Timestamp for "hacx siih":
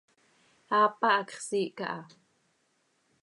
1.15-1.71